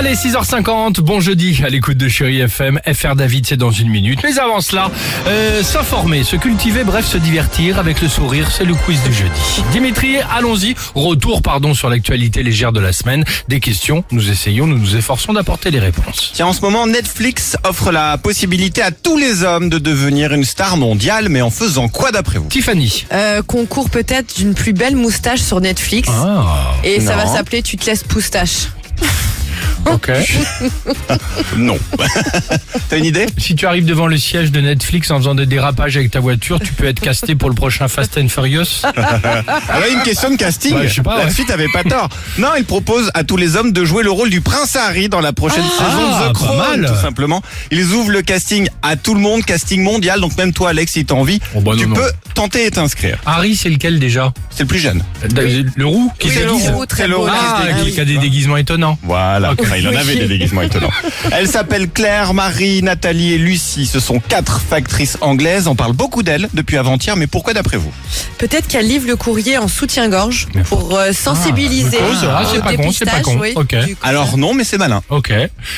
Allez, 0.00 0.14
6h50, 0.14 1.00
bon 1.00 1.20
jeudi 1.20 1.60
à 1.62 1.68
l'écoute 1.68 1.98
de 1.98 2.08
Chéri 2.08 2.40
FM. 2.40 2.80
FR 2.90 3.16
David, 3.16 3.46
c'est 3.46 3.58
dans 3.58 3.70
une 3.70 3.90
minute. 3.90 4.18
Mais 4.24 4.38
avant 4.38 4.62
cela, 4.62 4.90
euh, 5.26 5.62
s'informer, 5.62 6.24
se 6.24 6.36
cultiver, 6.36 6.84
bref, 6.84 7.06
se 7.06 7.18
divertir 7.18 7.78
avec 7.78 8.00
le 8.00 8.08
sourire, 8.08 8.50
c'est 8.50 8.64
le 8.64 8.72
quiz 8.72 8.98
du 9.02 9.12
jeudi. 9.12 9.62
Dimitri, 9.72 10.16
allons-y. 10.34 10.74
Retour, 10.94 11.42
pardon, 11.42 11.74
sur 11.74 11.90
l'actualité 11.90 12.42
légère 12.42 12.72
de 12.72 12.80
la 12.80 12.94
semaine. 12.94 13.26
Des 13.48 13.60
questions, 13.60 14.02
nous 14.10 14.30
essayons, 14.30 14.66
nous 14.66 14.78
nous 14.78 14.96
efforçons 14.96 15.34
d'apporter 15.34 15.70
les 15.70 15.80
réponses. 15.80 16.30
Tiens, 16.34 16.46
en 16.46 16.54
ce 16.54 16.62
moment, 16.62 16.86
Netflix 16.86 17.58
offre 17.64 17.92
la 17.92 18.16
possibilité 18.16 18.80
à 18.80 18.92
tous 18.92 19.18
les 19.18 19.42
hommes 19.42 19.68
de 19.68 19.76
devenir 19.76 20.32
une 20.32 20.44
star 20.44 20.78
mondiale, 20.78 21.28
mais 21.28 21.42
en 21.42 21.50
faisant 21.50 21.88
quoi 21.88 22.10
d'après 22.10 22.38
vous? 22.38 22.48
Tiffany. 22.48 23.04
Euh, 23.12 23.42
concours 23.42 23.90
peut-être 23.90 24.34
d'une 24.38 24.54
plus 24.54 24.72
belle 24.72 24.96
moustache 24.96 25.40
sur 25.40 25.60
Netflix. 25.60 26.08
Ah, 26.10 26.72
Et 26.84 27.00
ça 27.00 27.16
non. 27.16 27.24
va 27.24 27.26
s'appeler 27.26 27.60
Tu 27.60 27.76
te 27.76 27.84
laisses 27.84 28.02
poustache. 28.02 28.68
Ok. 29.86 30.10
Non. 31.56 31.78
T'as 32.88 32.96
une 32.98 33.04
idée? 33.04 33.26
Si 33.38 33.54
tu 33.54 33.66
arrives 33.66 33.84
devant 33.84 34.06
le 34.06 34.16
siège 34.18 34.50
de 34.52 34.60
Netflix 34.60 35.10
en 35.10 35.18
faisant 35.18 35.34
des 35.34 35.46
dérapages 35.46 35.96
avec 35.96 36.10
ta 36.10 36.20
voiture, 36.20 36.60
tu 36.60 36.72
peux 36.72 36.86
être 36.86 37.00
casté 37.00 37.34
pour 37.34 37.48
le 37.48 37.54
prochain 37.54 37.88
Fast 37.88 38.16
and 38.18 38.28
Furious. 38.28 38.82
Ah 39.72 39.80
ouais, 39.80 39.92
une 39.92 40.02
question 40.02 40.30
de 40.30 40.36
casting. 40.36 40.74
Ouais, 40.74 40.88
je 40.88 40.94
sais 40.96 41.02
pas, 41.02 41.18
La 41.18 41.24
ouais. 41.26 41.30
suite 41.30 41.50
avait 41.50 41.68
pas 41.72 41.82
tort. 41.84 42.08
Non, 42.38 42.48
il 42.56 42.64
propose 42.64 43.10
à 43.14 43.24
tous 43.24 43.36
les 43.36 43.56
hommes 43.56 43.72
de 43.72 43.84
jouer 43.84 44.02
le 44.02 44.10
rôle 44.10 44.30
du 44.30 44.40
prince 44.40 44.76
Harry 44.76 45.08
dans 45.08 45.20
la 45.20 45.32
prochaine 45.32 45.62
saison 45.62 45.84
Ah, 46.12 46.20
de 46.20 46.26
pas 46.26 46.30
The 46.30 46.34
Crown, 46.34 46.80
mal. 46.80 46.86
tout 46.90 47.00
simplement. 47.00 47.42
Ils 47.70 47.86
ouvrent 47.92 48.10
le 48.10 48.22
casting 48.22 48.68
à 48.82 48.96
tout 48.96 49.14
le 49.14 49.20
monde, 49.20 49.44
casting 49.44 49.82
mondial. 49.82 50.20
Donc 50.20 50.36
même 50.36 50.52
toi, 50.52 50.70
Alex, 50.70 50.92
si 50.92 51.04
t'as 51.04 51.14
envie, 51.14 51.40
Oh, 51.54 51.60
bah, 51.60 51.72
tu 51.76 51.86
non, 51.86 51.96
non. 51.96 52.02
Tenter 52.40 52.64
et 52.64 52.70
t'inscrire. 52.70 53.18
Harry, 53.26 53.54
c'est 53.54 53.68
lequel 53.68 53.98
déjà 53.98 54.32
C'est 54.48 54.62
le 54.62 54.66
plus 54.66 54.78
jeune. 54.78 55.02
Le 55.76 55.84
roux 55.84 56.10
qui 56.18 56.28
Oui, 56.28 56.34
le 56.42 56.46
déguise 56.52 56.70
roux, 56.70 56.86
très 56.86 57.02
C'est 57.02 57.08
le 57.08 57.14
beau, 57.16 57.20
roux. 57.20 57.26
là. 57.26 57.34
Ah, 57.38 57.62
Ah 57.70 57.80
qui 57.84 57.92
qui 57.92 58.00
a 58.00 58.04
des 58.06 58.16
déguisements 58.16 58.56
étonnants. 58.56 58.98
Voilà, 59.02 59.52
Ok. 59.52 59.60
Enfin, 59.60 59.76
il 59.76 59.86
en 59.86 59.94
avait 59.94 60.16
des 60.16 60.26
déguisements 60.26 60.62
étonnants. 60.62 60.88
Elle 61.32 61.48
s'appelle 61.48 61.90
Claire, 61.90 62.32
Marie, 62.32 62.82
Nathalie 62.82 63.34
et 63.34 63.38
Lucie. 63.38 63.84
Ce 63.84 64.00
sont 64.00 64.20
quatre 64.20 64.58
factrices 64.58 65.18
anglaises. 65.20 65.66
On 65.68 65.74
parle 65.74 65.92
beaucoup 65.92 66.22
d'elles 66.22 66.48
depuis 66.54 66.78
avant-hier, 66.78 67.14
mais 67.16 67.26
pourquoi 67.26 67.52
d'après 67.52 67.76
vous? 67.76 67.92
Peut-être 68.38 68.66
qu'elle 68.68 68.88
livre 68.88 69.06
le 69.06 69.16
courrier 69.16 69.58
en 69.58 69.68
soutien-gorge 69.68 70.46
Mais 70.54 70.62
pour 70.62 70.96
euh, 70.96 71.12
sensibiliser 71.12 71.98
Ah, 72.00 72.38
ah, 72.38 72.42
c'est 72.50 72.58
au 72.58 72.62
pas 72.62 72.74
con, 72.76 72.90
c'est 72.90 73.04
pas 73.04 73.18
dépistage, 73.18 73.22
con. 73.22 73.38
oui, 73.38 73.52
Ok. 73.54 73.76
du. 73.84 73.96
Alors 74.02 74.38
non, 74.38 74.54
mais 74.54 74.64
c'est 74.64 74.78
malin. 74.78 75.02
Ok. 75.10 75.30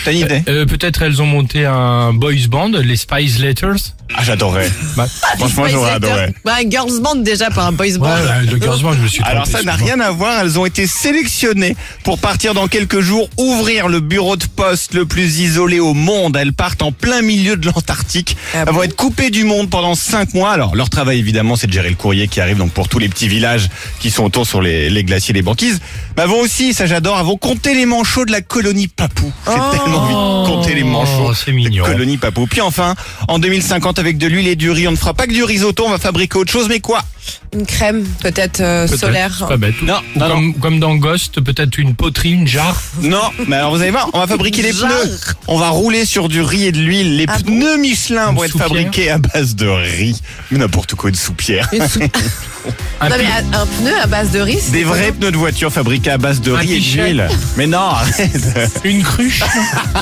T'as 0.04 0.12
une 0.12 0.18
idée? 0.18 0.42
Euh, 0.48 0.64
Peut-être 0.64 1.02
elles 1.02 1.20
ont 1.20 1.26
monté 1.26 1.66
un 1.66 2.12
boys 2.12 2.46
band, 2.48 2.68
les 2.68 2.96
Spice 2.96 3.40
Letters. 3.40 3.74
Ah, 4.14 4.22
j'adorerais. 4.22 4.70
Bah, 4.96 5.06
Franchement, 5.38 5.66
j'aurais 5.68 5.92
adoré. 5.92 6.34
Bah, 6.44 6.51
un 6.54 6.68
girls 6.70 7.00
band 7.00 7.16
déjà, 7.16 7.50
pas 7.50 7.64
un 7.64 7.72
boys 7.72 7.98
band. 7.98 8.06
ouais, 8.08 8.46
le 8.50 8.58
Girls 8.58 8.80
Band, 8.82 8.92
je 8.94 8.98
me 9.02 9.08
suis. 9.08 9.22
Alors 9.22 9.46
ça 9.46 9.62
n'a 9.62 9.74
rien 9.74 10.00
à 10.00 10.10
voir, 10.10 10.40
elles 10.40 10.58
ont 10.58 10.66
été 10.66 10.86
sélectionnées 10.86 11.76
pour 12.04 12.18
partir 12.18 12.54
dans 12.54 12.68
quelques 12.68 13.00
jours, 13.00 13.28
ouvrir 13.38 13.88
le 13.88 14.00
bureau 14.00 14.36
de 14.36 14.44
poste 14.44 14.94
le 14.94 15.06
plus 15.06 15.40
isolé 15.40 15.80
au 15.80 15.94
monde. 15.94 16.36
Elles 16.36 16.52
partent 16.52 16.82
en 16.82 16.92
plein 16.92 17.22
milieu 17.22 17.56
de 17.56 17.66
l'Antarctique. 17.66 18.36
Ah 18.54 18.58
elles 18.60 18.64
bon 18.66 18.72
vont 18.72 18.82
être 18.82 18.96
coupées 18.96 19.30
du 19.30 19.44
monde 19.44 19.70
pendant 19.70 19.94
cinq 19.94 20.34
mois. 20.34 20.50
Alors 20.52 20.74
leur 20.74 20.90
travail 20.90 21.18
évidemment 21.18 21.56
c'est 21.56 21.66
de 21.66 21.72
gérer 21.72 21.88
le 21.90 21.96
courrier 21.96 22.28
qui 22.28 22.40
arrive 22.40 22.58
donc 22.58 22.72
pour 22.72 22.88
tous 22.88 22.98
les 22.98 23.08
petits 23.08 23.28
villages 23.28 23.68
qui 24.00 24.10
sont 24.10 24.24
autour 24.24 24.46
sur 24.46 24.60
les, 24.62 24.90
les 24.90 25.04
glaciers, 25.04 25.34
les 25.34 25.42
banquises. 25.42 25.80
Mais 26.16 26.22
elles 26.24 26.28
vont 26.28 26.40
aussi, 26.40 26.74
ça 26.74 26.86
j'adore, 26.86 27.18
elles 27.18 27.26
vont 27.26 27.36
compter 27.36 27.74
les 27.74 27.86
manchots 27.86 28.24
de 28.24 28.32
la 28.32 28.40
colonie 28.40 28.88
Papou. 28.88 29.32
J'ai 29.46 29.52
Oh. 29.56 29.76
tellement 29.76 29.98
envie 29.98 30.12
de 30.50 30.54
compter 30.54 30.74
les 30.74 30.84
manchots. 30.84 31.28
Oh, 31.30 31.34
c'est 31.34 31.52
mignon. 31.52 31.84
de 31.84 31.90
Colonie 31.90 32.16
Papou. 32.16 32.46
Puis 32.46 32.60
enfin, 32.60 32.94
en 33.28 33.38
2050 33.38 33.98
avec 33.98 34.18
de 34.18 34.26
l'huile 34.26 34.48
et 34.48 34.56
du 34.56 34.70
riz, 34.70 34.88
on 34.88 34.92
ne 34.92 34.96
fera 34.96 35.14
pas 35.14 35.26
que 35.26 35.32
du 35.32 35.44
risotto, 35.44 35.84
on 35.86 35.90
va 35.90 35.98
fabriquer 35.98 36.31
autre 36.38 36.52
chose, 36.52 36.66
mais 36.68 36.80
quoi 36.80 37.00
Une 37.54 37.66
crème, 37.66 38.04
peut-être 38.22 38.60
euh, 38.60 38.86
Peut-être, 38.86 39.00
solaire. 39.00 39.44
Pas 39.48 39.56
bête. 39.56 39.80
Non, 39.82 40.00
comme, 40.18 40.54
comme 40.54 40.80
dans 40.80 40.94
Ghost, 40.96 41.40
peut-être 41.40 41.78
une 41.78 41.94
poterie, 41.94 42.32
une 42.32 42.46
jarre. 42.46 42.80
Non, 43.02 43.22
mais 43.48 43.56
alors 43.56 43.74
vous 43.74 43.82
allez 43.82 43.90
voir, 43.90 44.08
on 44.12 44.18
va 44.18 44.26
fabriquer 44.26 44.62
les 44.62 44.72
Jarre. 44.72 44.88
pneus. 44.90 45.18
On 45.48 45.58
va 45.58 45.68
rouler 45.70 46.04
sur 46.04 46.28
du 46.28 46.40
riz 46.42 46.66
et 46.66 46.72
de 46.72 46.78
l'huile. 46.78 47.16
Les 47.16 47.26
Ah 47.28 47.38
bon 47.38 47.52
pneus 47.52 47.76
Michelin 47.78 48.30
Une 48.30 48.36
vont 48.36 48.44
être 48.44 48.50
soupière 48.52 48.68
fabriqués 48.68 49.10
à 49.10 49.18
base 49.18 49.54
de 49.56 49.66
riz. 49.68 50.20
Mais 50.50 50.58
n'importe 50.58 50.94
quoi, 50.94 51.10
une 51.10 51.16
soupière. 51.16 51.68
Une 51.72 51.86
sou- 51.88 52.00
Un 53.00 53.08
non, 53.08 53.16
mais 53.18 53.24
pi- 53.24 53.30
un 53.52 53.60
un 53.62 53.66
pneu 53.66 53.92
à 54.00 54.06
base 54.06 54.30
de 54.30 54.38
riz. 54.40 54.58
c'est 54.60 54.70
Des 54.70 54.84
vrais 54.84 55.10
pneus 55.10 55.32
de 55.32 55.36
voiture 55.36 55.72
fabriqués 55.72 56.10
à 56.12 56.18
base 56.18 56.40
de 56.40 56.52
Un 56.52 56.58
riz 56.58 56.72
et 56.74 56.76
pichet. 56.76 57.02
d'huile. 57.02 57.28
Mais 57.56 57.66
non, 57.66 57.78
arrête. 57.80 58.30
Une 58.84 59.02
cruche 59.02 59.40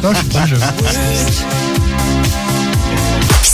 Non, 0.03 0.13
je 0.13 0.19
sais 0.19 0.25
pas. 0.31 0.47
Je... 0.47 1.90